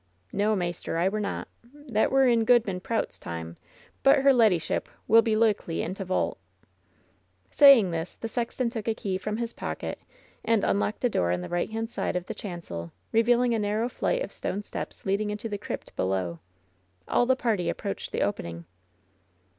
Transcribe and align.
"Noa, 0.33 0.55
maister, 0.55 0.97
I 0.97 1.07
were 1.09 1.19
not. 1.19 1.47
That 1.87 2.11
were 2.11 2.27
in 2.27 2.43
Goodman 2.43 2.79
Proufs 2.79 3.19
time. 3.19 3.55
But 4.01 4.23
her 4.23 4.33
leddyship 4.33 4.89
will 5.07 5.21
be 5.21 5.35
loikely 5.35 5.87
i* 5.87 5.93
t* 5.93 6.03
vault. 6.03 6.39
Saying 7.51 7.91
this, 7.91 8.15
the 8.15 8.27
sexton 8.27 8.71
took 8.71 8.87
a 8.87 8.95
key 8.95 9.19
from 9.19 9.37
his 9.37 9.53
pocket 9.53 9.99
and 10.43 10.63
unlocked 10.63 11.03
a 11.03 11.09
door 11.09 11.31
on 11.31 11.41
the 11.41 11.49
right 11.49 11.69
hand 11.69 11.91
side 11.91 12.15
of 12.15 12.25
the 12.25 12.33
chan 12.33 12.63
cel, 12.63 12.91
revealing 13.11 13.53
a 13.53 13.59
narrow 13.59 13.87
flight 13.89 14.23
of 14.23 14.31
stone 14.31 14.63
steps 14.63 15.05
leading 15.05 15.29
into 15.29 15.47
the 15.47 15.59
crypt 15.59 15.95
below. 15.95 16.39
All 17.07 17.27
the 17.27 17.35
party 17.35 17.69
approached 17.69 18.11
the 18.11 18.23
opening. 18.23 18.65